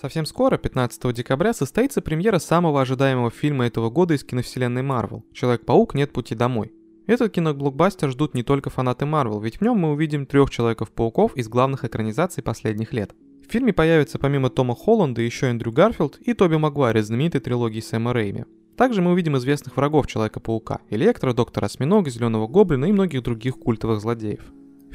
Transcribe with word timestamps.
Совсем 0.00 0.26
скоро, 0.26 0.58
15 0.58 1.12
декабря, 1.12 1.52
состоится 1.52 2.00
премьера 2.00 2.38
самого 2.38 2.80
ожидаемого 2.80 3.32
фильма 3.32 3.66
этого 3.66 3.90
года 3.90 4.14
из 4.14 4.22
киновселенной 4.22 4.82
Марвел 4.82 5.24
«Человек-паук. 5.32 5.94
Нет 5.94 6.12
пути 6.12 6.36
домой». 6.36 6.72
Этот 7.08 7.32
киноблокбастер 7.32 8.10
ждут 8.10 8.32
не 8.32 8.44
только 8.44 8.70
фанаты 8.70 9.06
Марвел, 9.06 9.40
ведь 9.40 9.56
в 9.56 9.62
нем 9.62 9.76
мы 9.78 9.90
увидим 9.90 10.24
трех 10.24 10.50
Человеков-пауков 10.50 11.36
из 11.36 11.48
главных 11.48 11.84
экранизаций 11.84 12.44
последних 12.44 12.92
лет. 12.92 13.12
В 13.44 13.50
фильме 13.50 13.72
появится 13.72 14.20
помимо 14.20 14.50
Тома 14.50 14.76
Холланда 14.76 15.20
еще 15.20 15.46
Эндрю 15.46 15.72
Гарфилд 15.72 16.18
и 16.20 16.32
Тоби 16.32 16.54
Магуайр 16.54 16.98
из 16.98 17.06
знаменитой 17.08 17.40
трилогии 17.40 17.80
Сэма 17.80 18.12
Рэйми. 18.12 18.44
Также 18.76 19.02
мы 19.02 19.10
увидим 19.10 19.36
известных 19.36 19.76
врагов 19.76 20.06
Человека-паука– 20.06 20.78
Электро, 20.90 21.32
Доктора 21.32 21.66
Осьминога, 21.66 22.08
Зеленого 22.08 22.46
Гоблина 22.46 22.84
и 22.84 22.92
многих 22.92 23.24
других 23.24 23.58
культовых 23.58 24.00
злодеев. 24.00 24.42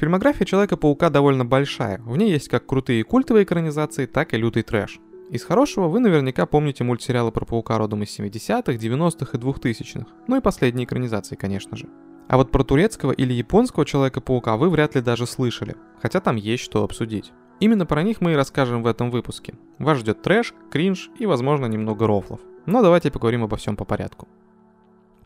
Фильмография 0.04 0.44
Человека-паука 0.44 1.08
довольно 1.08 1.46
большая, 1.46 1.98
в 2.00 2.18
ней 2.18 2.30
есть 2.30 2.50
как 2.50 2.66
крутые 2.66 3.04
культовые 3.04 3.44
экранизации, 3.44 4.04
так 4.04 4.34
и 4.34 4.36
лютый 4.36 4.62
трэш. 4.62 5.00
Из 5.30 5.42
хорошего 5.42 5.88
вы 5.88 5.98
наверняка 5.98 6.44
помните 6.44 6.84
мультсериалы 6.84 7.32
про 7.32 7.46
паука 7.46 7.78
родом 7.78 8.02
из 8.02 8.18
70-х, 8.18 8.72
90-х 8.74 9.30
и 9.32 9.40
2000-х, 9.40 10.06
ну 10.26 10.36
и 10.36 10.42
последние 10.42 10.84
экранизации, 10.84 11.36
конечно 11.36 11.78
же. 11.78 11.88
А 12.28 12.36
вот 12.36 12.50
про 12.50 12.64
турецкого 12.64 13.12
или 13.12 13.32
японского 13.32 13.86
Человека-паука 13.86 14.58
вы 14.58 14.68
вряд 14.68 14.94
ли 14.94 15.00
даже 15.00 15.26
слышали, 15.26 15.74
хотя 16.02 16.20
там 16.20 16.36
есть 16.36 16.64
что 16.64 16.84
обсудить. 16.84 17.32
Именно 17.60 17.86
про 17.86 18.02
них 18.02 18.20
мы 18.20 18.32
и 18.32 18.36
расскажем 18.36 18.82
в 18.82 18.86
этом 18.86 19.10
выпуске. 19.10 19.54
Вас 19.78 19.96
ждет 19.96 20.20
трэш, 20.20 20.52
кринж 20.70 21.08
и, 21.18 21.24
возможно, 21.24 21.64
немного 21.64 22.06
рофлов. 22.06 22.40
Но 22.66 22.82
давайте 22.82 23.10
поговорим 23.10 23.44
обо 23.44 23.56
всем 23.56 23.74
по 23.74 23.86
порядку. 23.86 24.28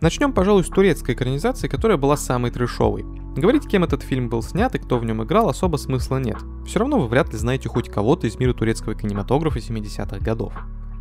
Начнем, 0.01 0.33
пожалуй, 0.33 0.62
с 0.62 0.69
турецкой 0.69 1.16
экранизации, 1.16 1.66
которая 1.66 1.98
была 1.98 2.16
самой 2.16 2.52
трешовой. 2.52 3.05
Говорить, 3.37 3.66
кем 3.66 3.83
этот 3.83 4.02
фильм 4.02 4.29
был 4.29 4.43
снят 4.43 4.73
и 4.77 4.79
кто 4.79 4.97
в 4.97 5.05
нем 5.05 5.25
играл, 5.25 5.48
особо 5.48 5.77
смысла 5.77 6.19
нет. 6.19 6.37
Все 6.65 6.79
равно 6.79 7.01
вы 7.01 7.09
вряд 7.09 7.33
ли 7.33 7.39
знаете 7.39 7.69
хоть 7.69 7.89
кого-то 7.91 8.29
из 8.29 8.39
мира 8.39 8.53
турецкого 8.53 8.95
кинематографа 8.95 9.59
70-х 9.59 10.19
годов. 10.19 10.53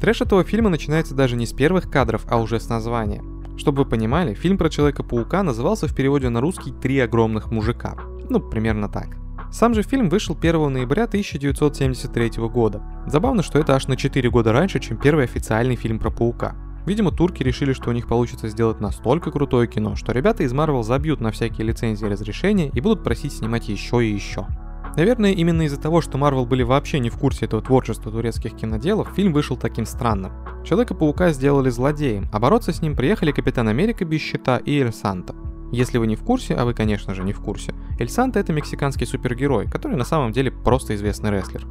Трэш 0.02 0.22
этого 0.22 0.44
фильма 0.44 0.70
начинается 0.70 1.14
даже 1.14 1.36
не 1.36 1.46
с 1.46 1.54
первых 1.54 1.92
кадров, 1.92 2.24
а 2.28 2.38
уже 2.38 2.60
с 2.60 2.70
названия. 2.70 3.24
Чтобы 3.56 3.84
вы 3.84 3.90
понимали, 3.90 4.34
фильм 4.34 4.58
про 4.58 4.70
Человека-паука 4.70 5.44
назывался 5.44 5.88
в 5.88 5.96
переводе 5.96 6.30
на 6.30 6.42
русский 6.42 6.72
«Три 6.72 7.00
огромных 7.00 7.52
мужика». 7.52 7.96
Ну, 8.30 8.40
примерно 8.40 8.90
так. 8.90 9.18
Сам 9.52 9.76
же 9.76 9.84
фильм 9.84 10.10
вышел 10.10 10.36
1 10.36 10.74
ноября 10.74 11.04
1973 11.04 12.32
года. 12.48 12.82
Забавно, 13.06 13.44
что 13.44 13.60
это 13.60 13.76
аж 13.76 13.88
на 13.88 13.96
4 13.96 14.30
года 14.32 14.54
раньше, 14.54 14.80
чем 14.80 14.98
первый 14.98 15.26
официальный 15.26 15.76
фильм 15.76 16.00
про 16.00 16.10
паука. 16.10 16.56
Видимо, 16.88 17.12
турки 17.12 17.44
решили, 17.44 17.74
что 17.74 17.90
у 17.90 17.94
них 17.94 18.08
получится 18.08 18.48
сделать 18.48 18.80
настолько 18.80 19.30
крутое 19.30 19.68
кино, 19.68 19.98
что 19.98 20.14
ребята 20.14 20.44
из 20.44 20.54
Marvel 20.54 20.84
забьют 20.84 21.20
на 21.20 21.32
всякие 21.32 21.68
лицензии 21.68 22.06
и 22.06 22.10
разрешения 22.10 22.70
и 22.70 22.80
будут 22.80 23.04
просить 23.04 23.34
снимать 23.34 23.68
еще 23.68 24.06
и 24.06 24.10
еще. 24.10 24.48
Наверное, 24.96 25.34
именно 25.34 25.64
из-за 25.64 25.82
того, 25.82 26.00
что 26.00 26.18
Marvel 26.18 26.46
были 26.46 26.64
вообще 26.64 27.00
не 27.00 27.10
в 27.10 27.18
курсе 27.18 27.44
этого 27.44 27.62
творчества 27.62 28.10
турецких 28.10 28.56
киноделов, 28.56 29.12
фильм 29.14 29.34
вышел 29.34 29.58
таким 29.58 29.86
странным. 29.86 30.32
Человека-паука 30.64 31.34
сделали 31.34 31.70
злодеем, 31.70 32.30
а 32.32 32.40
бороться 32.40 32.72
с 32.72 32.82
ним 32.82 32.96
приехали 32.96 33.34
Капитан 33.34 33.68
Америка 33.68 34.06
без 34.06 34.22
щита 34.22 34.56
и 34.56 34.80
Эль 34.80 34.94
Санта. 34.94 35.36
Если 35.74 35.98
вы 35.98 36.08
не 36.08 36.16
в 36.16 36.24
курсе, 36.24 36.56
а 36.56 36.64
вы, 36.64 36.74
конечно 36.74 37.14
же, 37.14 37.24
не 37.24 37.34
в 37.34 37.42
курсе, 37.42 37.76
Эль 38.00 38.08
Санта 38.08 38.40
это 38.40 38.54
мексиканский 38.54 39.06
супергерой, 39.06 39.70
который 39.70 39.98
на 39.98 40.06
самом 40.06 40.32
деле 40.32 40.52
просто 40.52 40.96
известный 40.96 41.32
рестлер. 41.32 41.68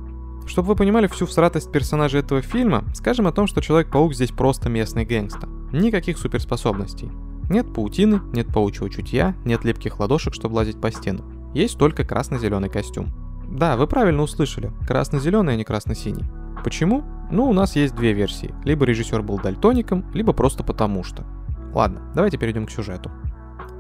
Чтобы 0.46 0.68
вы 0.68 0.76
понимали 0.76 1.06
всю 1.08 1.26
всратость 1.26 1.72
персонажа 1.72 2.18
этого 2.18 2.40
фильма, 2.40 2.84
скажем 2.94 3.26
о 3.26 3.32
том, 3.32 3.46
что 3.46 3.60
Человек-паук 3.60 4.14
здесь 4.14 4.30
просто 4.30 4.68
местный 4.68 5.04
гэнгста. 5.04 5.48
Никаких 5.72 6.18
суперспособностей. 6.18 7.10
Нет 7.50 7.72
паутины, 7.72 8.20
нет 8.32 8.48
паучьего 8.52 8.90
чутья, 8.90 9.34
нет 9.44 9.64
липких 9.64 9.98
ладошек, 10.00 10.34
чтобы 10.34 10.54
лазить 10.54 10.80
по 10.80 10.90
стенам. 10.90 11.52
Есть 11.52 11.78
только 11.78 12.04
красно-зеленый 12.04 12.68
костюм. 12.68 13.08
Да, 13.48 13.76
вы 13.76 13.86
правильно 13.86 14.22
услышали. 14.22 14.72
Красно-зеленый, 14.86 15.54
а 15.54 15.56
не 15.56 15.64
красно-синий. 15.64 16.24
Почему? 16.64 17.04
Ну, 17.30 17.48
у 17.48 17.52
нас 17.52 17.76
есть 17.76 17.94
две 17.94 18.12
версии. 18.12 18.54
Либо 18.64 18.84
режиссер 18.84 19.22
был 19.22 19.38
дальтоником, 19.38 20.04
либо 20.12 20.32
просто 20.32 20.64
потому 20.64 21.04
что. 21.04 21.24
Ладно, 21.72 22.10
давайте 22.14 22.38
перейдем 22.38 22.66
к 22.66 22.70
сюжету. 22.70 23.10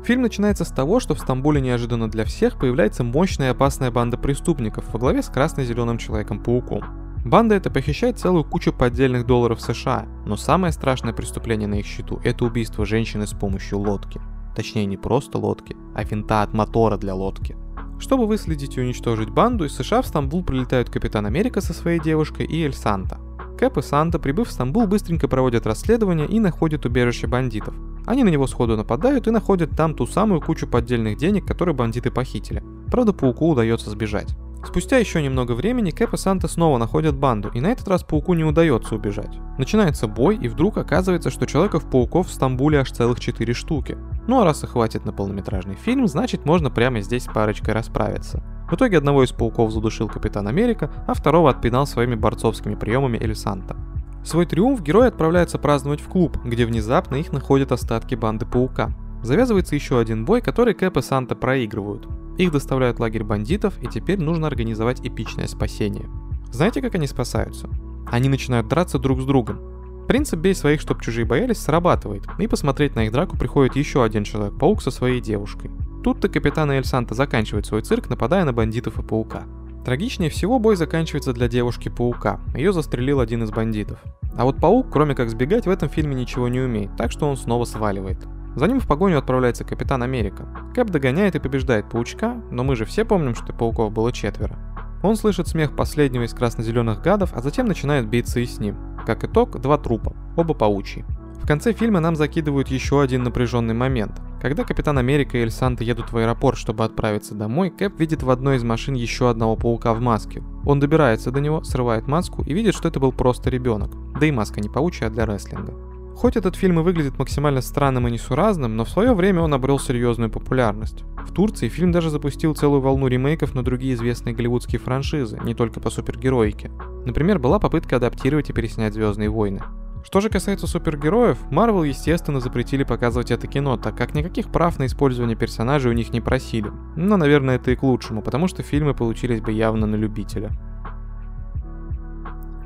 Фильм 0.04 0.22
начинается 0.22 0.64
с 0.64 0.68
того, 0.68 1.00
что 1.00 1.14
в 1.14 1.20
Стамбуле 1.20 1.60
неожиданно 1.60 2.08
для 2.08 2.24
всех 2.24 2.58
появляется 2.58 3.02
мощная 3.02 3.48
и 3.48 3.50
опасная 3.50 3.90
банда 3.90 4.16
преступников 4.16 4.84
во 4.92 4.98
главе 4.98 5.22
с 5.22 5.28
красно-зеленым 5.28 5.98
Человеком-пауком. 5.98 6.84
Банда 7.24 7.56
эта 7.56 7.70
похищает 7.70 8.20
целую 8.20 8.44
кучу 8.44 8.72
поддельных 8.72 9.26
долларов 9.26 9.60
США, 9.60 10.06
но 10.26 10.36
самое 10.36 10.72
страшное 10.72 11.12
преступление 11.12 11.66
на 11.66 11.80
их 11.80 11.86
счету– 11.86 12.20
это 12.24 12.44
убийство 12.44 12.86
женщины 12.86 13.26
с 13.26 13.32
помощью 13.32 13.80
лодки. 13.80 14.20
Точнее, 14.54 14.86
не 14.86 14.96
просто 14.96 15.38
лодки, 15.38 15.76
а 15.94 16.04
винта 16.04 16.42
от 16.42 16.54
мотора 16.54 16.96
для 16.96 17.16
лодки. 17.16 17.56
Чтобы 17.98 18.26
выследить 18.26 18.76
и 18.76 18.80
уничтожить 18.80 19.30
банду, 19.30 19.64
из 19.64 19.74
США 19.74 20.02
в 20.02 20.06
Стамбул 20.06 20.44
прилетают 20.44 20.88
Капитан 20.88 21.26
Америка 21.26 21.60
со 21.60 21.72
своей 21.72 21.98
девушкой 21.98 22.46
и 22.46 22.62
Эль 22.62 22.74
Санта. 22.74 23.18
Кэп 23.56 23.78
и 23.78 23.82
Санта, 23.82 24.18
прибыв 24.18 24.48
в 24.48 24.52
Стамбул, 24.52 24.86
быстренько 24.86 25.28
проводят 25.28 25.66
расследование 25.66 26.26
и 26.26 26.38
находят 26.40 26.84
убежище 26.84 27.26
бандитов. 27.26 27.74
Они 28.06 28.22
на 28.22 28.28
него 28.28 28.46
сходу 28.46 28.76
нападают 28.76 29.26
и 29.26 29.30
находят 29.30 29.70
там 29.70 29.94
ту 29.94 30.06
самую 30.06 30.40
кучу 30.40 30.66
поддельных 30.66 31.16
денег, 31.16 31.46
которые 31.46 31.74
бандиты 31.74 32.10
похитили. 32.10 32.62
Правда, 32.90 33.12
пауку 33.12 33.50
удается 33.50 33.90
сбежать. 33.90 34.36
Спустя 34.64 34.98
еще 34.98 35.22
немного 35.22 35.52
времени 35.52 35.90
Кэп 35.90 36.14
и 36.14 36.16
Санта 36.16 36.48
снова 36.48 36.76
находят 36.78 37.16
банду, 37.16 37.50
и 37.54 37.60
на 37.60 37.68
этот 37.68 37.86
раз 37.88 38.02
пауку 38.02 38.34
не 38.34 38.44
удается 38.44 38.94
убежать. 38.96 39.38
Начинается 39.58 40.08
бой, 40.08 40.36
и 40.36 40.48
вдруг 40.48 40.76
оказывается, 40.76 41.30
что 41.30 41.46
Человеков-пауков 41.46 42.28
в 42.28 42.32
Стамбуле 42.32 42.80
аж 42.80 42.90
целых 42.90 43.20
4 43.20 43.54
штуки. 43.54 43.96
Ну 44.26 44.40
а 44.40 44.44
раз 44.44 44.64
и 44.64 44.66
хватит 44.66 45.04
на 45.04 45.12
полнометражный 45.12 45.76
фильм, 45.76 46.08
значит 46.08 46.44
можно 46.44 46.70
прямо 46.70 47.00
здесь 47.00 47.26
парочкой 47.32 47.74
расправиться. 47.74 48.42
В 48.68 48.74
итоге 48.74 48.98
одного 48.98 49.22
из 49.22 49.30
пауков 49.32 49.70
задушил 49.72 50.08
Капитан 50.08 50.48
Америка, 50.48 50.90
а 51.06 51.14
второго 51.14 51.50
отпинал 51.50 51.86
своими 51.86 52.16
борцовскими 52.16 52.74
приемами 52.74 53.16
Эльсанта. 53.18 53.76
Свой 54.24 54.44
триумф 54.44 54.82
герои 54.82 55.06
отправляются 55.06 55.56
праздновать 55.56 56.00
в 56.00 56.08
клуб, 56.08 56.36
где 56.44 56.66
внезапно 56.66 57.14
их 57.14 57.32
находят 57.32 57.70
остатки 57.70 58.16
банды 58.16 58.44
Паука. 58.44 58.90
Завязывается 59.22 59.76
еще 59.76 60.00
один 60.00 60.24
бой, 60.24 60.40
который 60.40 60.74
Кэп 60.74 60.96
и 60.96 61.02
Санта 61.02 61.36
проигрывают. 61.36 62.08
Их 62.38 62.50
доставляют 62.50 62.98
в 62.98 63.00
лагерь 63.00 63.22
бандитов, 63.22 63.80
и 63.80 63.86
теперь 63.86 64.20
нужно 64.20 64.48
организовать 64.48 65.00
эпичное 65.00 65.46
спасение. 65.46 66.06
Знаете, 66.50 66.82
как 66.82 66.96
они 66.96 67.06
спасаются? 67.06 67.68
Они 68.10 68.28
начинают 68.28 68.66
драться 68.66 68.98
друг 68.98 69.20
с 69.20 69.24
другом. 69.24 69.60
Принцип 70.08 70.40
«бей 70.40 70.54
своих, 70.54 70.80
чтоб 70.80 71.00
чужие 71.00 71.24
боялись» 71.24 71.58
срабатывает, 71.58 72.24
и 72.38 72.46
посмотреть 72.46 72.96
на 72.96 73.04
их 73.04 73.12
драку 73.12 73.36
приходит 73.36 73.76
еще 73.76 74.02
один 74.02 74.24
Человек-паук 74.24 74.82
со 74.82 74.90
своей 74.90 75.20
девушкой. 75.20 75.70
Тут-то 76.06 76.28
капитан 76.28 76.70
Эль 76.70 76.84
Санта 76.84 77.16
заканчивает 77.16 77.66
свой 77.66 77.82
цирк, 77.82 78.08
нападая 78.08 78.44
на 78.44 78.52
бандитов 78.52 78.96
и 78.96 79.02
паука. 79.02 79.42
Трагичнее 79.84 80.30
всего 80.30 80.60
бой 80.60 80.76
заканчивается 80.76 81.32
для 81.32 81.48
девушки-паука. 81.48 82.38
Ее 82.54 82.72
застрелил 82.72 83.18
один 83.18 83.42
из 83.42 83.50
бандитов. 83.50 83.98
А 84.38 84.44
вот 84.44 84.60
паук, 84.60 84.86
кроме 84.92 85.16
как 85.16 85.28
сбегать, 85.28 85.66
в 85.66 85.68
этом 85.68 85.88
фильме 85.88 86.14
ничего 86.14 86.46
не 86.46 86.60
умеет, 86.60 86.96
так 86.96 87.10
что 87.10 87.28
он 87.28 87.36
снова 87.36 87.64
сваливает. 87.64 88.24
За 88.54 88.68
ним 88.68 88.78
в 88.78 88.86
погоню 88.86 89.18
отправляется 89.18 89.64
Капитан 89.64 90.00
Америка. 90.04 90.46
Кэп 90.76 90.90
догоняет 90.90 91.34
и 91.34 91.40
побеждает 91.40 91.90
паучка, 91.90 92.40
но 92.52 92.62
мы 92.62 92.76
же 92.76 92.84
все 92.84 93.04
помним, 93.04 93.34
что 93.34 93.52
пауков 93.52 93.90
было 93.90 94.12
четверо. 94.12 94.56
Он 95.02 95.16
слышит 95.16 95.48
смех 95.48 95.74
последнего 95.74 96.22
из 96.22 96.34
красно-зеленых 96.34 97.02
гадов, 97.02 97.32
а 97.34 97.42
затем 97.42 97.66
начинает 97.66 98.08
биться 98.08 98.38
и 98.38 98.46
с 98.46 98.60
ним. 98.60 98.76
Как 99.04 99.24
итог, 99.24 99.60
два 99.60 99.76
трупа, 99.76 100.14
оба 100.36 100.54
паучьи. 100.54 101.04
В 101.42 101.48
конце 101.48 101.72
фильма 101.72 101.98
нам 101.98 102.14
закидывают 102.14 102.68
еще 102.68 103.02
один 103.02 103.24
напряженный 103.24 103.74
момент. 103.74 104.20
Когда 104.46 104.62
Капитан 104.62 104.96
Америка 104.96 105.36
и 105.36 105.40
Эль 105.40 105.50
Санта 105.50 105.82
едут 105.82 106.12
в 106.12 106.16
аэропорт, 106.16 106.56
чтобы 106.56 106.84
отправиться 106.84 107.34
домой, 107.34 107.68
Кэп 107.68 107.98
видит 107.98 108.22
в 108.22 108.30
одной 108.30 108.58
из 108.58 108.62
машин 108.62 108.94
еще 108.94 109.28
одного 109.28 109.56
паука 109.56 109.92
в 109.92 110.00
маске. 110.00 110.40
Он 110.64 110.78
добирается 110.78 111.32
до 111.32 111.40
него, 111.40 111.64
срывает 111.64 112.06
маску 112.06 112.44
и 112.44 112.54
видит, 112.54 112.76
что 112.76 112.86
это 112.86 113.00
был 113.00 113.10
просто 113.10 113.50
ребенок. 113.50 113.90
Да 114.20 114.24
и 114.24 114.30
маска 114.30 114.60
не 114.60 114.68
паучья, 114.68 115.08
а 115.08 115.10
для 115.10 115.26
рестлинга. 115.26 115.74
Хоть 116.14 116.36
этот 116.36 116.54
фильм 116.54 116.78
и 116.78 116.84
выглядит 116.84 117.18
максимально 117.18 117.60
странным 117.60 118.06
и 118.06 118.12
несуразным, 118.12 118.76
но 118.76 118.84
в 118.84 118.88
свое 118.88 119.14
время 119.14 119.42
он 119.42 119.52
обрел 119.52 119.80
серьезную 119.80 120.30
популярность. 120.30 121.02
В 121.26 121.32
Турции 121.32 121.68
фильм 121.68 121.90
даже 121.90 122.10
запустил 122.10 122.54
целую 122.54 122.80
волну 122.80 123.08
ремейков 123.08 123.52
на 123.52 123.64
другие 123.64 123.94
известные 123.94 124.32
голливудские 124.32 124.78
франшизы, 124.78 125.40
не 125.42 125.56
только 125.56 125.80
по 125.80 125.90
супергероике. 125.90 126.70
Например, 127.04 127.40
была 127.40 127.58
попытка 127.58 127.96
адаптировать 127.96 128.50
и 128.50 128.52
переснять 128.52 128.94
Звездные 128.94 129.28
войны. 129.28 129.62
Что 130.06 130.20
же 130.20 130.30
касается 130.30 130.68
супергероев, 130.68 131.36
Marvel, 131.50 131.84
естественно, 131.84 132.38
запретили 132.38 132.84
показывать 132.84 133.32
это 133.32 133.48
кино, 133.48 133.76
так 133.76 133.96
как 133.96 134.14
никаких 134.14 134.52
прав 134.52 134.78
на 134.78 134.86
использование 134.86 135.36
персонажей 135.36 135.90
у 135.90 135.94
них 135.94 136.12
не 136.12 136.20
просили. 136.20 136.70
Но, 136.94 137.16
наверное, 137.16 137.56
это 137.56 137.72
и 137.72 137.74
к 137.74 137.82
лучшему, 137.82 138.22
потому 138.22 138.46
что 138.46 138.62
фильмы 138.62 138.94
получились 138.94 139.40
бы 139.40 139.50
явно 139.50 139.84
на 139.84 139.96
любителя. 139.96 140.52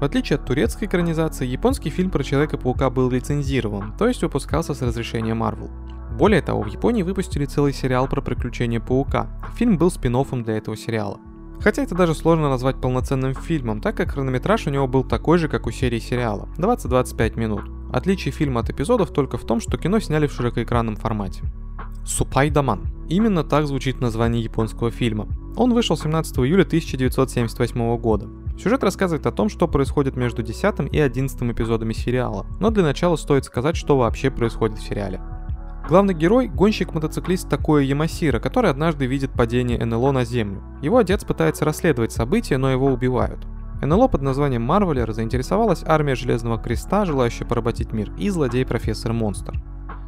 В 0.01 0.05
отличие 0.05 0.37
от 0.37 0.45
турецкой 0.45 0.85
экранизации, 0.85 1.47
японский 1.47 1.89
фильм 1.89 2.11
про 2.11 2.23
Человека-паука 2.23 2.91
был 2.91 3.09
лицензирован, 3.09 3.95
то 3.97 4.07
есть 4.07 4.21
выпускался 4.21 4.75
с 4.75 4.83
разрешения 4.83 5.33
Marvel. 5.33 5.71
Более 6.19 6.43
того, 6.43 6.61
в 6.61 6.67
Японии 6.67 7.03
выпустили 7.03 7.47
целый 7.47 7.73
сериал 7.73 8.07
про 8.07 8.21
приключения 8.21 8.81
паука. 8.81 9.29
Фильм 9.57 9.79
был 9.79 9.91
спин 9.91 10.15
для 10.43 10.59
этого 10.59 10.77
сериала. 10.77 11.19
Хотя 11.63 11.83
это 11.83 11.95
даже 11.95 12.15
сложно 12.15 12.49
назвать 12.49 12.81
полноценным 12.81 13.35
фильмом, 13.35 13.81
так 13.81 13.97
как 13.97 14.13
хронометраж 14.13 14.67
у 14.67 14.71
него 14.71 14.89
был 14.89 15.05
такой 15.05 15.39
же, 15.39 15.49
как 15.49 15.67
у 15.67 15.71
серии 15.71 15.99
сериала– 15.99 16.49
20-25 16.57 17.39
минут. 17.39 17.63
Отличие 17.93 18.33
фильма 18.33 18.61
от 18.61 18.71
эпизодов 18.71 19.13
только 19.13 19.37
в 19.37 19.45
том, 19.45 19.61
что 19.61 19.77
кино 19.77 20.01
сняли 20.01 20.27
в 20.27 20.33
широкоэкранном 20.33 20.97
формате. 20.97 21.43
Супайдаман. 22.05 22.89
Именно 23.09 23.45
так 23.45 23.67
звучит 23.67 24.01
название 24.01 24.43
японского 24.43 24.91
фильма. 24.91 25.29
Он 25.57 25.75
вышел 25.75 25.97
17 25.97 26.39
июля 26.39 26.63
1978 26.63 27.97
года. 27.99 28.29
Сюжет 28.59 28.85
рассказывает 28.85 29.27
о 29.27 29.33
том, 29.33 29.49
что 29.49 29.69
происходит 29.69 30.17
между 30.17 30.43
10 30.43 30.93
и 30.93 30.99
11 30.99 31.43
эпизодами 31.43 31.93
сериала, 31.93 32.47
но 32.61 32.71
для 32.71 32.83
начала 32.83 33.17
стоит 33.17 33.45
сказать, 33.45 33.77
что 33.77 33.99
вообще 33.99 34.31
происходит 34.31 34.79
в 34.79 34.83
сериале. 34.83 35.21
Главный 35.91 36.15
герой– 36.15 36.47
гонщик-мотоциклист 36.55 37.49
Такое 37.49 37.83
Ямасира, 37.83 38.39
который 38.39 38.71
однажды 38.71 39.07
видит 39.07 39.33
падение 39.33 39.85
НЛО 39.85 40.13
на 40.13 40.25
Землю. 40.25 40.63
Его 40.83 40.99
отец 40.99 41.25
пытается 41.25 41.65
расследовать 41.65 42.13
события, 42.13 42.59
но 42.59 42.71
его 42.71 42.87
убивают. 42.87 43.45
НЛО 43.83 44.07
под 44.07 44.23
названием 44.23 44.63
Марвелер 44.63 45.13
заинтересовалась 45.13 45.83
армия 45.85 46.15
Железного 46.15 46.59
Креста, 46.59 47.05
желающая 47.07 47.45
поработить 47.45 47.93
мир, 47.93 48.13
и 48.17 48.31
злодей-профессор 48.31 49.13
Монстр. 49.13 49.61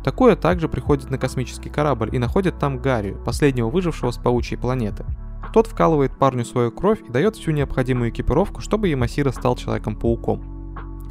Такое 0.04 0.36
также 0.36 0.68
приходит 0.68 1.10
на 1.10 1.18
космический 1.18 1.68
корабль 1.68 2.10
и 2.14 2.18
находит 2.20 2.60
там 2.60 2.78
Гаррию, 2.78 3.20
последнего 3.24 3.68
выжившего 3.68 4.12
с 4.12 4.18
паучьей 4.18 4.60
планеты. 4.60 5.04
Тот 5.52 5.66
вкалывает 5.66 6.16
парню 6.16 6.44
свою 6.44 6.70
кровь 6.70 7.00
и 7.04 7.10
дает 7.10 7.34
всю 7.34 7.50
необходимую 7.50 8.10
экипировку, 8.10 8.60
чтобы 8.60 8.86
Ямасира 8.86 9.32
стал 9.32 9.56
Человеком-пауком. 9.56 10.51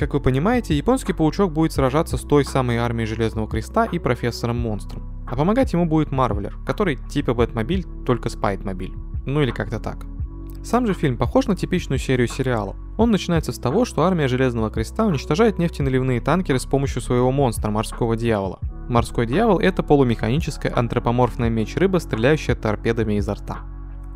Как 0.01 0.15
вы 0.15 0.19
понимаете, 0.19 0.75
японский 0.75 1.13
паучок 1.13 1.53
будет 1.53 1.73
сражаться 1.73 2.17
с 2.17 2.21
той 2.21 2.43
самой 2.43 2.77
армией 2.77 3.05
Железного 3.05 3.47
Креста 3.47 3.85
и 3.85 3.99
профессором 3.99 4.57
Монстром. 4.57 5.03
А 5.27 5.35
помогать 5.35 5.73
ему 5.73 5.85
будет 5.85 6.11
Марвелер, 6.11 6.57
который 6.65 6.95
типа 6.95 7.35
Бэтмобиль, 7.35 7.85
только 8.03 8.29
Спайдмобиль. 8.29 8.95
Ну 9.27 9.43
или 9.43 9.51
как-то 9.51 9.79
так. 9.79 10.07
Сам 10.63 10.87
же 10.87 10.95
фильм 10.95 11.17
похож 11.17 11.45
на 11.45 11.55
типичную 11.55 11.99
серию 11.99 12.27
сериалов. 12.27 12.77
Он 12.97 13.11
начинается 13.11 13.51
с 13.51 13.59
того, 13.59 13.85
что 13.85 14.01
армия 14.01 14.27
Железного 14.27 14.71
Креста 14.71 15.05
уничтожает 15.05 15.59
нефтеналивные 15.59 16.19
танкеры 16.19 16.57
с 16.57 16.65
помощью 16.65 17.03
своего 17.03 17.31
монстра, 17.31 17.69
морского 17.69 18.15
дьявола. 18.15 18.57
Морской 18.89 19.27
дьявол— 19.27 19.59
это 19.61 19.83
полумеханическая 19.83 20.75
антропоморфная 20.75 21.51
меч-рыба, 21.51 21.99
стреляющая 21.99 22.55
торпедами 22.55 23.19
изо 23.19 23.35
рта. 23.35 23.70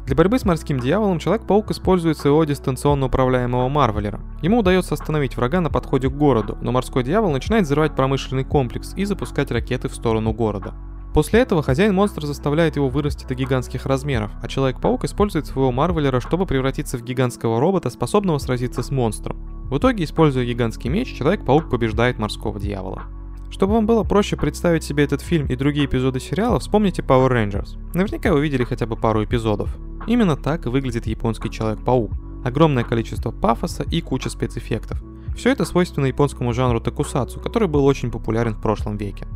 Для 0.06 0.16
борьбы 0.16 0.38
с 0.38 0.46
морским 0.46 0.80
дьяволом 0.80 1.18
Человек-паук 1.18 1.72
использует 1.72 2.19
своего 2.19 2.44
дистанционно 2.44 3.07
управляемого 3.07 3.68
Марвелера. 3.69 4.22
Ему 4.44 4.60
удается 4.60 4.94
остановить 4.94 5.36
врага 5.36 5.62
на 5.62 5.72
подходе 5.72 6.10
к 6.10 6.13
городу, 6.13 6.60
но 6.62 6.72
морской 6.72 7.04
дьявол 7.04 7.31
начинает 7.31 7.66
взрывать 7.66 7.96
промышленный 7.96 8.44
комплекс 8.44 8.94
и 8.96 9.04
запускать 9.06 9.50
ракеты 9.50 9.90
в 9.90 9.96
сторону 9.96 10.31
города. 10.31 10.75
После 11.16 11.40
этого 11.40 11.63
хозяин-монстр 11.63 12.24
заставляет 12.24 12.75
его 12.75 12.88
вырасти 12.88 13.25
до 13.25 13.34
гигантских 13.34 13.88
размеров, 13.88 14.30
а 14.44 14.48
Человек-паук 14.48 15.06
использует 15.06 15.48
своего 15.48 15.72
Марвелера, 15.72 16.19
чтобы 16.19 16.46
превратиться 16.46 17.00
в 17.00 17.04
гигантского 17.04 17.60
робота, 17.60 17.90
способного 17.90 18.38
сразиться 18.38 18.84
с 18.84 18.92
монстром. 18.92 19.38
В 19.72 19.78
итоге, 19.80 20.04
используя 20.04 20.46
гигантский 20.46 20.92
меч, 20.92 21.18
Человек-паук 21.18 21.72
побеждает 21.72 22.19
морского 22.19 22.60
дьявола. 22.60 23.06
Чтобы 23.50 23.74
вам 23.74 23.86
было 23.86 24.04
проще 24.04 24.36
представить 24.36 24.84
себе 24.84 25.06
этот 25.06 25.22
фильм 25.22 25.48
и 25.48 25.56
другие 25.56 25.86
эпизоды 25.86 26.19
сериала, 26.19 26.60
вспомните 26.60 27.02
Power 27.02 27.30
Rangers. 27.30 27.78
Наверняка 27.94 28.34
вы 28.34 28.42
видели 28.42 28.66
хотя 28.66 28.86
бы 28.86 28.98
пару 28.98 29.24
эпизодов. 29.24 29.75
Именно 30.07 30.36
так 30.36 30.66
и 30.66 30.69
выглядит 30.69 31.07
японский 31.07 31.50
Человек-паук. 31.50 32.12
Огромное 32.44 32.84
количество 32.84 33.31
пафоса 33.31 33.84
и 33.84 34.02
куча 34.02 34.30
спецэффектов. 34.30 35.04
Все 35.36 35.52
это 35.52 35.66
свойственно 35.66 36.06
японскому 36.06 36.54
жанру 36.54 36.80
токусацу, 36.80 37.40
который 37.40 37.68
был 37.68 37.86
очень 37.86 38.12
популярен 38.12 38.54
в 38.54 38.62
прошлом 38.62 38.98
веке. 38.98 39.28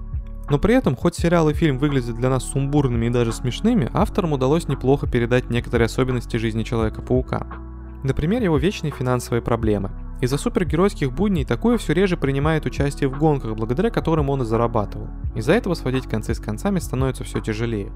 Но 0.49 0.57
при 0.57 0.75
этом, 0.75 0.95
хоть 0.95 1.15
сериал 1.15 1.49
и 1.49 1.53
фильм 1.53 1.77
выглядят 1.77 2.15
для 2.15 2.29
нас 2.29 2.43
сумбурными 2.43 3.05
и 3.05 3.09
даже 3.09 3.31
смешными, 3.31 3.89
авторам 3.93 4.33
удалось 4.33 4.67
неплохо 4.67 5.07
передать 5.07 5.49
некоторые 5.49 5.85
особенности 5.85 6.37
жизни 6.37 6.63
Человека-паука. 6.63 7.47
Например, 8.03 8.41
его 8.41 8.57
вечные 8.57 8.91
финансовые 8.91 9.41
проблемы. 9.41 9.91
Из-за 10.21 10.37
супергеройских 10.37 11.13
будней 11.13 11.45
такое 11.45 11.77
все 11.77 11.93
реже 11.93 12.17
принимает 12.17 12.65
участие 12.65 13.09
в 13.09 13.17
гонках, 13.17 13.55
благодаря 13.55 13.89
которым 13.89 14.29
он 14.29 14.41
и 14.41 14.45
зарабатывал. 14.45 15.07
Из-за 15.35 15.53
этого 15.53 15.75
сводить 15.75 16.07
концы 16.07 16.33
с 16.33 16.39
концами 16.39 16.79
становится 16.79 17.23
все 17.23 17.39
тяжелее. 17.39 17.91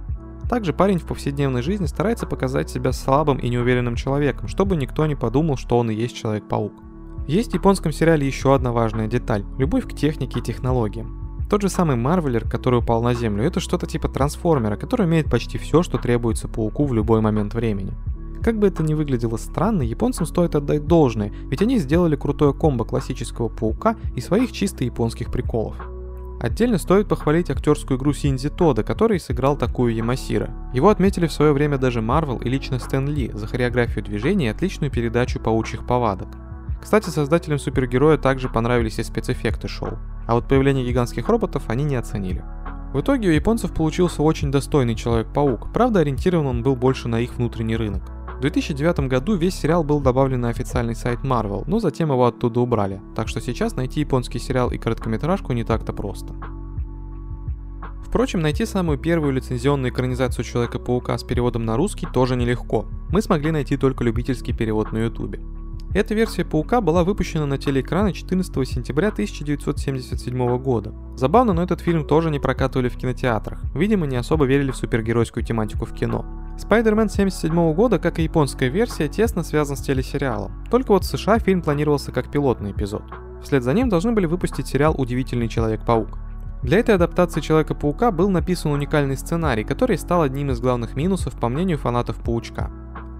Также 0.49 0.73
парень 0.73 0.99
в 0.99 1.05
повседневной 1.05 1.61
жизни 1.61 1.85
старается 1.85 2.25
показать 2.25 2.69
себя 2.69 2.91
слабым 2.91 3.37
и 3.37 3.49
неуверенным 3.49 3.95
человеком, 3.95 4.47
чтобы 4.47 4.75
никто 4.75 5.05
не 5.05 5.15
подумал, 5.15 5.57
что 5.57 5.77
он 5.77 5.89
и 5.89 5.95
есть 5.95 6.15
Человек-паук. 6.15 6.73
Есть 7.27 7.51
в 7.51 7.55
японском 7.55 7.91
сериале 7.91 8.27
еще 8.27 8.53
одна 8.53 8.71
важная 8.71 9.07
деталь– 9.07 9.45
любовь 9.57 9.87
к 9.87 9.93
технике 9.93 10.39
и 10.39 10.43
технологиям. 10.43 11.45
Тот 11.49 11.61
же 11.61 11.69
самый 11.69 11.95
Марвелер, 11.95 12.49
который 12.49 12.79
упал 12.79 13.01
на 13.01 13.13
Землю, 13.13 13.43
это 13.43 13.59
что-то 13.59 13.85
типа 13.85 14.09
трансформера, 14.09 14.75
который 14.75 15.05
имеет 15.05 15.29
почти 15.29 15.57
все, 15.57 15.83
что 15.83 15.97
требуется 15.97 16.47
пауку 16.47 16.85
в 16.85 16.93
любой 16.93 17.21
момент 17.21 17.53
времени. 17.53 17.93
Как 18.43 18.59
бы 18.59 18.67
это 18.67 18.83
ни 18.83 18.93
выглядело 18.93 19.37
странно, 19.37 19.83
японцам 19.83 20.25
стоит 20.25 20.55
отдать 20.55 20.85
должное, 20.85 21.31
ведь 21.49 21.61
они 21.61 21.77
сделали 21.77 22.17
крутое 22.17 22.53
комбо 22.53 22.83
классического 22.83 23.47
паука 23.47 23.95
и 24.15 24.21
своих 24.21 24.51
чисто 24.51 24.83
японских 24.83 25.31
приколов. 25.31 25.77
Отдельно 26.43 26.77
стоит 26.77 27.07
похвалить 27.07 27.49
актерскую 27.49 27.97
игру 27.97 28.11
Синзи 28.11 28.49
Тода, 28.49 28.83
который 28.83 29.17
сыграл 29.17 29.55
такую 29.55 29.95
Ямасира. 29.95 30.49
Его 30.73 30.89
отметили 30.89 31.25
в 31.25 31.31
свое 31.31 31.53
время 31.53 31.77
даже 31.77 32.01
Марвел 32.01 32.37
и 32.37 32.49
лично 32.49 32.79
Стэн 32.79 33.07
Ли 33.07 33.31
за 33.33 33.47
хореографию 33.47 34.03
движений 34.03 34.47
и 34.47 34.49
отличную 34.49 34.91
передачу 34.91 35.39
паучьих 35.39 35.87
повадок. 35.87 36.27
Кстати, 36.81 37.09
создателям 37.09 37.59
супергероя 37.59 38.17
также 38.17 38.49
понравились 38.49 38.99
и 38.99 39.03
спецэффекты 39.03 39.69
шоу, 39.69 39.97
а 40.27 40.35
вот 40.35 40.49
появление 40.49 40.85
гигантских 40.85 41.29
роботов 41.29 41.63
они 41.67 41.85
не 41.85 41.95
оценили. 41.95 42.43
В 42.93 42.99
итоге 42.99 43.29
у 43.29 43.31
японцев 43.31 43.73
получился 43.73 44.21
очень 44.21 44.51
достойный 44.51 44.95
Человек-паук, 44.95 45.71
правда 45.71 46.01
ориентирован 46.01 46.47
он 46.47 46.61
был 46.61 46.75
больше 46.75 47.07
на 47.07 47.21
их 47.21 47.35
внутренний 47.35 47.77
рынок. 47.77 48.03
В 48.37 48.41
2009 48.41 49.07
году 49.07 49.35
весь 49.35 49.55
сериал 49.55 49.83
был 49.83 50.01
добавлен 50.01 50.41
на 50.41 50.49
официальный 50.49 50.95
сайт 50.95 51.19
Marvel, 51.19 51.63
но 51.65 51.79
затем 51.79 52.11
его 52.11 52.25
оттуда 52.25 52.59
убрали, 52.59 53.01
так 53.15 53.27
что 53.27 53.39
сейчас 53.39 53.75
найти 53.75 54.01
японский 54.01 54.39
сериал 54.39 54.71
и 54.71 54.77
короткометражку 54.77 55.53
не 55.53 55.63
так-то 55.63 55.93
просто. 55.93 56.33
Впрочем, 58.05 58.41
найти 58.41 58.65
самую 58.65 58.99
первую 58.99 59.33
лицензионную 59.33 59.91
экранизацию 59.91 60.45
Человека-паука 60.45 61.17
с 61.17 61.23
переводом 61.23 61.65
на 61.65 61.77
русский 61.77 62.05
тоже 62.05 62.35
нелегко. 62.35 62.85
Мы 63.09 63.21
смогли 63.21 63.49
найти 63.49 63.75
только 63.75 64.03
любительский 64.03 64.53
перевод 64.53 64.91
на 64.91 64.99
ютубе. 64.99 65.39
Эта 65.95 66.15
версия 66.15 66.43
Паука 66.43 66.81
была 66.81 67.03
выпущена 67.03 67.45
на 67.45 67.59
телеэкраны 67.59 68.13
14 68.13 68.67
сентября 68.67 69.09
1977 69.09 70.57
года. 70.57 70.91
Забавно, 71.15 71.53
но 71.53 71.61
этот 71.61 71.81
фильм 71.81 72.05
тоже 72.05 72.31
не 72.31 72.39
прокатывали 72.39 72.89
в 72.89 72.97
кинотеатрах. 72.97 73.63
Видимо, 73.75 74.07
не 74.07 74.15
особо 74.15 74.45
верили 74.45 74.71
в 74.71 74.75
супергеройскую 74.75 75.45
тематику 75.45 75.85
в 75.85 75.93
кино. 75.93 76.25
Spider-Man 76.57 77.09
77 77.09 77.73
года, 77.73 77.99
как 77.99 78.19
и 78.19 78.23
японская 78.23 78.69
версия, 78.69 79.07
тесно 79.07 79.43
связан 79.43 79.75
с 79.75 79.81
телесериалом. 79.81 80.63
Только 80.69 80.91
вот 80.91 81.03
в 81.03 81.07
США 81.07 81.39
фильм 81.39 81.61
планировался 81.61 82.11
как 82.11 82.29
пилотный 82.29 82.71
эпизод. 82.71 83.03
Вслед 83.43 83.63
за 83.63 83.73
ним 83.73 83.89
должны 83.89 84.11
были 84.13 84.25
выпустить 84.25 84.67
сериал 84.67 84.95
«Удивительный 84.97 85.49
Человек-паук». 85.49 86.19
Для 86.61 86.79
этой 86.79 86.95
адаптации 86.95 87.41
Человека-паука 87.41 88.11
был 88.11 88.29
написан 88.29 88.71
уникальный 88.71 89.17
сценарий, 89.17 89.65
который 89.65 89.97
стал 89.97 90.21
одним 90.21 90.51
из 90.51 90.61
главных 90.61 90.95
минусов, 90.95 91.37
по 91.37 91.49
мнению 91.49 91.77
фанатов 91.77 92.15
Паучка. 92.17 92.71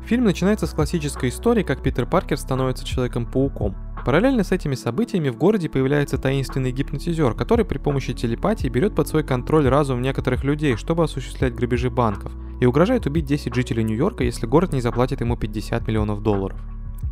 Фильм 0.05 0.23
начинается 0.25 0.67
с 0.67 0.71
классической 0.71 1.29
истории, 1.29 1.63
как 1.63 1.81
Питер 1.81 2.05
Паркер 2.05 2.37
становится 2.37 2.85
Человеком-пауком. 2.85 3.75
Параллельно 4.05 4.43
с 4.43 4.51
этими 4.51 4.75
событиями 4.75 5.29
в 5.29 5.37
городе 5.37 5.69
появляется 5.69 6.17
таинственный 6.17 6.71
гипнотизер, 6.71 7.33
который 7.33 7.63
при 7.63 7.77
помощи 7.77 8.13
телепатии 8.13 8.67
берет 8.67 8.95
под 8.95 9.07
свой 9.07 9.23
контроль 9.23 9.67
разум 9.67 10.01
некоторых 10.01 10.43
людей, 10.43 10.75
чтобы 10.75 11.03
осуществлять 11.03 11.55
грабежи 11.55 11.89
банков, 11.89 12.33
и 12.59 12.65
угрожает 12.65 13.05
убить 13.05 13.25
10 13.25 13.53
жителей 13.53 13.83
Нью-Йорка, 13.83 14.23
если 14.23 14.45
город 14.45 14.73
не 14.73 14.81
заплатит 14.81 15.21
ему 15.21 15.37
50 15.37 15.87
миллионов 15.87 16.21
долларов. 16.21 16.59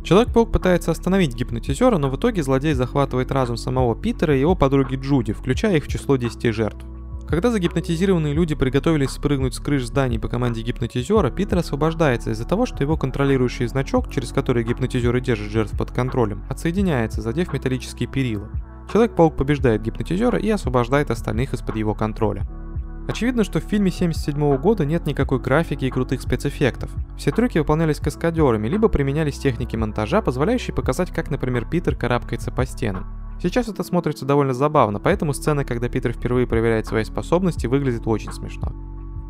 Человек-паук 0.02 0.50
пытается 0.50 0.90
остановить 0.90 1.34
гипнотизера, 1.34 1.96
но 1.96 2.10
в 2.10 2.16
итоге 2.16 2.42
злодей 2.42 2.74
захватывает 2.74 3.30
разум 3.30 3.56
самого 3.56 3.94
Питера 3.94 4.36
и 4.36 4.40
его 4.40 4.56
подруги 4.56 4.96
Джуди, 4.96 5.32
включая 5.32 5.76
их 5.76 5.84
в 5.84 5.88
число 5.88 6.16
10 6.16 6.52
жертв. 6.52 6.84
Когда 7.28 7.50
загипнотизированные 7.50 8.34
люди 8.34 8.54
приготовились 8.54 9.10
спрыгнуть 9.10 9.54
с 9.54 9.58
крыш 9.58 9.84
зданий 9.86 10.18
по 10.18 10.28
команде 10.28 10.60
гипнотизера, 10.60 11.30
Питер 11.30 11.58
освобождается 11.58 12.30
из-за 12.30 12.44
того, 12.44 12.66
что 12.66 12.82
его 12.82 12.96
контролирующий 12.96 13.66
значок, 13.68 14.10
через 14.10 14.32
который 14.32 14.64
гипнотизеры 14.64 15.20
держат 15.20 15.50
жертв 15.50 15.78
под 15.78 15.92
контролем, 15.92 16.44
отсоединяется, 16.50 17.22
задев 17.22 17.52
металлические 17.52 18.08
перила. 18.08 18.50
Человек-паук 18.92 19.36
побеждает 19.36 19.80
гипнотизера 19.80 20.38
и 20.38 20.50
освобождает 20.50 21.10
остальных 21.10 21.54
из-под 21.54 21.76
его 21.76 21.94
контроля. 21.94 22.46
Очевидно, 23.08 23.42
что 23.44 23.60
в 23.60 23.64
фильме 23.64 23.90
1977 23.90 24.56
года 24.58 24.84
нет 24.84 25.06
никакой 25.06 25.40
графики 25.40 25.84
и 25.84 25.90
крутых 25.90 26.22
спецэффектов. 26.22 26.90
Все 27.16 27.32
трюки 27.32 27.58
выполнялись 27.58 27.98
каскадерами, 27.98 28.68
либо 28.68 28.88
применялись 28.88 29.38
техники 29.38 29.76
монтажа, 29.76 30.22
позволяющие 30.22 30.74
показать, 30.74 31.10
как, 31.10 31.30
например, 31.30 31.66
Питер 31.68 31.96
карабкается 31.96 32.52
по 32.52 32.64
стенам. 32.64 33.06
Сейчас 33.42 33.66
это 33.68 33.82
смотрится 33.82 34.24
довольно 34.24 34.54
забавно, 34.54 35.00
поэтому 35.00 35.34
сцена, 35.34 35.64
когда 35.64 35.88
Питер 35.88 36.12
впервые 36.12 36.46
проверяет 36.46 36.86
свои 36.86 37.02
способности, 37.02 37.66
выглядит 37.66 38.06
очень 38.06 38.32
смешно. 38.32 38.72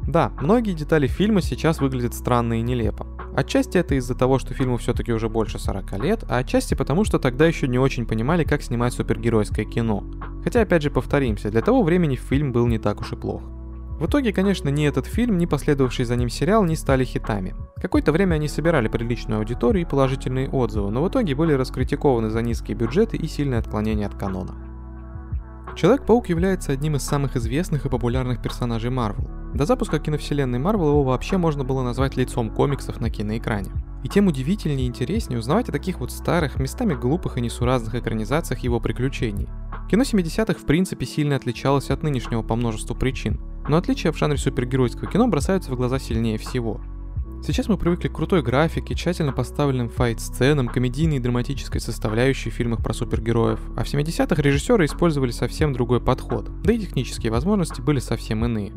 Да, 0.07 0.33
многие 0.41 0.73
детали 0.73 1.07
фильма 1.07 1.41
сейчас 1.41 1.81
выглядят 1.81 2.13
странно 2.13 2.59
и 2.59 2.63
нелепо. 2.63 3.07
Отчасти 3.35 3.79
это 3.79 3.95
из-за 3.95 4.15
того, 4.15 4.39
что 4.39 4.53
фильму 4.53 4.77
все-таки 4.77 5.13
уже 5.13 5.31
больше 5.31 5.59
40 5.59 5.99
лет, 6.03 6.25
а 6.29 6.39
отчасти 6.39 6.75
потому, 6.75 7.05
что 7.05 7.19
тогда 7.19 7.47
еще 7.47 7.67
не 7.69 7.79
очень 7.79 8.05
понимали, 8.05 8.45
как 8.45 8.63
снимать 8.63 8.93
супергеройское 8.93 9.65
кино. 9.65 10.05
Хотя, 10.45 10.61
опять 10.61 10.83
же, 10.83 10.91
повторимся, 10.91 11.51
для 11.51 11.63
того 11.63 11.83
времени 11.83 12.17
фильм 12.17 12.53
был 12.53 12.67
не 12.67 12.79
так 12.79 13.01
уж 13.01 13.13
и 13.13 13.17
плох. 13.17 13.43
В 14.03 14.07
итоге, 14.07 14.33
конечно, 14.33 14.69
ни 14.69 14.85
этот 14.85 15.07
фильм, 15.07 15.39
ни 15.39 15.47
последовавший 15.47 16.05
за 16.05 16.17
ним 16.17 16.29
сериал 16.29 16.65
не 16.65 16.75
стали 16.75 17.05
хитами. 17.05 17.55
Какое-то 17.81 18.11
время 18.11 18.35
они 18.35 18.49
собирали 18.49 18.89
приличную 18.89 19.39
аудиторию 19.39 19.87
и 19.87 19.89
положительные 19.89 20.51
отзывы, 20.51 20.91
но 20.91 21.05
в 21.05 21.09
итоге 21.09 21.37
были 21.37 21.53
раскритикованы 21.53 22.29
за 22.29 22.43
низкие 22.43 22.77
бюджеты 22.77 23.17
и 23.17 23.29
сильное 23.29 23.61
отклонение 23.61 24.09
от 24.09 24.17
канона. 24.17 24.57
Человек-паук 25.77 26.29
является 26.31 26.73
одним 26.73 26.97
из 26.97 27.03
самых 27.03 27.37
известных 27.37 27.87
и 27.87 27.89
популярных 27.89 28.43
персонажей 28.43 28.91
Марвел. 28.91 29.31
До 29.55 29.67
запуска 29.67 30.01
киновселенной 30.01 30.59
Марвел 30.59 30.89
его 30.89 31.05
вообще 31.05 31.37
можно 31.37 31.63
было 31.63 31.85
назвать 31.85 32.17
лицом 32.17 32.51
комиксов 32.51 33.01
на 33.01 33.09
киноэкране. 33.09 33.71
И 34.03 34.09
тем 34.09 34.27
удивительнее 34.27 34.87
и 34.87 34.89
интереснее 34.89 35.39
узнавать 35.39 35.69
о 35.69 35.73
таких 35.73 36.01
вот 36.01 36.11
старых, 36.11 36.59
местами 36.59 36.95
глупых 36.95 37.39
и 37.39 37.41
несуразных 37.41 37.95
экранизациях 37.95 38.65
его 38.65 38.81
приключений. 38.81 39.49
Кино 39.93 40.05
70-х 40.05 40.59
в 40.59 40.65
принципе 40.65 41.05
сильно 41.05 41.37
отличалось 41.37 41.91
от 41.91 42.03
нынешнего 42.03 42.41
по 42.41 42.57
множеству 42.57 42.97
причин, 42.97 43.39
но 43.69 43.77
отличия 43.77 44.11
в 44.11 44.17
жанре 44.17 44.39
супергеройского 44.39 45.07
кино 45.07 45.29
бросаются 45.29 45.71
в 45.71 45.77
глаза 45.77 45.99
сильнее 45.99 46.39
всего. 46.39 46.81
Сейчас 47.45 47.69
мы 47.69 47.77
привыкли 47.77 48.09
к 48.09 48.15
крутой 48.15 48.43
графике, 48.43 48.95
тщательно 48.95 49.35
поставленным 49.35 49.91
файт-сценам, 49.91 50.69
комедийной 50.69 51.17
и 51.17 51.21
драматической 51.21 51.79
составляющей 51.79 52.49
в 52.49 52.55
фильмах 52.55 52.83
про 52.83 52.95
супергероев, 52.95 53.61
а 53.77 53.85
в 53.85 53.87
70-х 53.87 54.41
режиссеры 54.41 54.87
использовали 54.87 55.31
совсем 55.31 55.75
другой 55.75 56.01
подход, 56.01 56.49
да 56.63 56.73
и 56.73 56.79
технические 56.79 57.31
возможности 57.31 57.83
были 57.83 57.99
совсем 57.99 58.47
иные. 58.47 58.73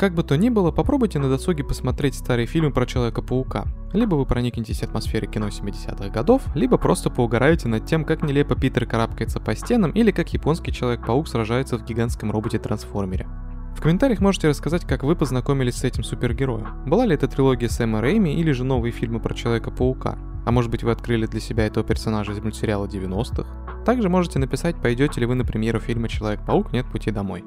Как 0.00 0.14
бы 0.14 0.22
то 0.22 0.34
ни 0.38 0.48
было, 0.48 0.70
попробуйте 0.70 1.18
на 1.18 1.28
досуге 1.28 1.62
посмотреть 1.62 2.14
старые 2.14 2.46
фильмы 2.46 2.70
про 2.70 2.86
Человека-паука. 2.86 3.66
Либо 3.92 4.14
вы 4.14 4.24
проникнетесь 4.24 4.82
атмосферой 4.82 5.30
кино 5.30 5.48
70-х 5.48 6.08
годов, 6.08 6.40
либо 6.54 6.78
просто 6.78 7.10
поугараете 7.10 7.68
над 7.68 7.84
тем, 7.84 8.06
как 8.06 8.22
нелепо 8.22 8.54
Питер 8.54 8.86
карабкается 8.86 9.40
по 9.40 9.54
стенам 9.54 9.90
или 9.90 10.10
как 10.10 10.32
японский 10.32 10.72
Человек-паук 10.72 11.28
сражается 11.28 11.76
в 11.76 11.84
гигантском 11.84 12.30
роботе-трансформере. 12.30 13.28
В 13.76 13.82
комментариях 13.82 14.20
можете 14.20 14.48
рассказать, 14.48 14.86
как 14.86 15.02
вы 15.02 15.16
познакомились 15.16 15.74
с 15.74 15.84
этим 15.84 16.02
супергероем. 16.02 16.82
Была 16.86 17.04
ли 17.04 17.14
это 17.14 17.28
трилогия 17.28 17.68
Сэма 17.68 18.00
Рэйми 18.00 18.40
или 18.40 18.52
же 18.52 18.64
новые 18.64 18.92
фильмы 18.92 19.20
про 19.20 19.34
Человека-паука? 19.34 20.18
А 20.46 20.50
может 20.50 20.70
быть 20.70 20.82
вы 20.82 20.92
открыли 20.92 21.26
для 21.26 21.40
себя 21.40 21.66
этого 21.66 21.86
персонажа 21.86 22.32
из 22.32 22.38
мультсериала 22.38 22.86
90-х? 22.86 23.84
Также 23.84 24.08
можете 24.08 24.38
написать, 24.38 24.76
пойдете 24.80 25.20
ли 25.20 25.26
вы 25.26 25.34
на 25.34 25.44
премьеру 25.44 25.78
фильма 25.78 26.08
«Человек-паук. 26.08 26.72
Нет 26.72 26.86
пути 26.86 27.10
домой». 27.10 27.44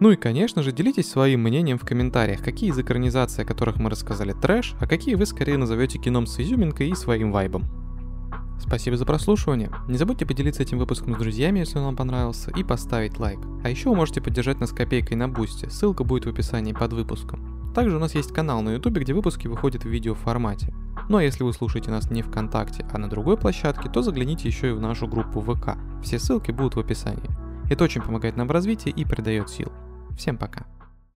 Ну 0.00 0.10
и, 0.10 0.16
конечно 0.16 0.62
же, 0.62 0.72
делитесь 0.72 1.10
своим 1.10 1.42
мнением 1.42 1.78
в 1.78 1.84
комментариях, 1.84 2.42
какие 2.42 2.70
из 2.70 2.78
экранизаций, 2.78 3.44
о 3.44 3.46
которых 3.46 3.76
мы 3.76 3.90
рассказали, 3.90 4.32
трэш, 4.32 4.74
а 4.80 4.86
какие 4.86 5.14
вы 5.14 5.26
скорее 5.26 5.58
назовете 5.58 5.98
кином 5.98 6.26
с 6.26 6.40
изюминкой 6.40 6.88
и 6.88 6.94
своим 6.94 7.32
вайбом. 7.32 7.64
Спасибо 8.58 8.96
за 8.96 9.04
прослушивание. 9.04 9.70
Не 9.88 9.98
забудьте 9.98 10.24
поделиться 10.24 10.62
этим 10.62 10.78
выпуском 10.78 11.14
с 11.14 11.18
друзьями, 11.18 11.58
если 11.58 11.78
он 11.78 11.84
вам 11.84 11.96
понравился, 11.96 12.50
и 12.50 12.64
поставить 12.64 13.18
лайк. 13.18 13.40
А 13.62 13.68
еще 13.68 13.90
вы 13.90 13.96
можете 13.96 14.22
поддержать 14.22 14.58
нас 14.58 14.70
копейкой 14.70 15.18
на 15.18 15.28
бусте, 15.28 15.68
ссылка 15.68 16.02
будет 16.02 16.24
в 16.24 16.30
описании 16.30 16.72
под 16.72 16.94
выпуском. 16.94 17.72
Также 17.74 17.96
у 17.96 18.00
нас 18.00 18.14
есть 18.14 18.32
канал 18.32 18.62
на 18.62 18.70
ютубе, 18.70 19.02
где 19.02 19.12
выпуски 19.12 19.48
выходят 19.48 19.84
в 19.84 19.88
видеоформате. 19.88 20.72
Ну 21.10 21.18
а 21.18 21.22
если 21.22 21.44
вы 21.44 21.52
слушаете 21.52 21.90
нас 21.90 22.10
не 22.10 22.22
ВКонтакте, 22.22 22.86
а 22.90 22.96
на 22.96 23.10
другой 23.10 23.36
площадке, 23.36 23.90
то 23.90 24.00
загляните 24.00 24.48
еще 24.48 24.70
и 24.70 24.72
в 24.72 24.80
нашу 24.80 25.06
группу 25.06 25.42
ВК. 25.42 25.76
Все 26.02 26.18
ссылки 26.18 26.52
будут 26.52 26.76
в 26.76 26.80
описании. 26.80 27.30
Это 27.68 27.84
очень 27.84 28.00
помогает 28.00 28.38
нам 28.38 28.48
в 28.48 28.50
развитии 28.50 28.90
и 28.90 29.04
придает 29.04 29.50
сил. 29.50 29.70
Всем 30.16 30.36
пока. 30.36 30.66